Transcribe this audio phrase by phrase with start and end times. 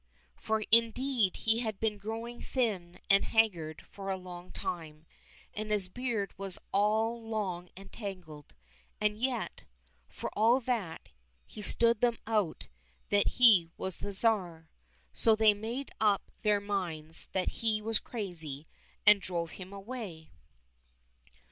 [0.35, 5.05] For indeed he had been growing thin and haggard for a long time,
[5.53, 8.55] and his beard was all long and tangled.
[8.99, 9.61] And yet,
[10.09, 11.09] for all that,
[11.45, 12.65] he stood them out
[13.09, 14.71] that he was the Tsar.
[15.13, 18.65] So they made up their minds that he was crazy,
[19.05, 20.31] and drove him away.